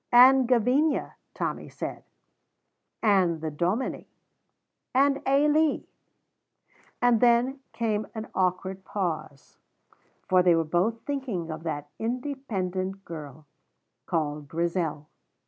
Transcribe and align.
"And 0.11 0.47
Gavinia," 0.47 1.13
Tommy 1.35 1.69
said, 1.69 2.03
"and 3.03 3.39
the 3.39 3.51
Dominie." 3.51 4.07
"And 4.95 5.21
Ailie." 5.27 5.85
And 7.03 7.21
then 7.21 7.59
came 7.71 8.07
an 8.15 8.27
awkward 8.33 8.83
pause, 8.83 9.59
for 10.27 10.41
they 10.41 10.55
were 10.55 10.63
both 10.63 11.05
thinking 11.05 11.51
of 11.51 11.61
that 11.65 11.91
independent 11.99 13.05
girl 13.05 13.45
called 14.07 14.47
Grizel. 14.47 15.07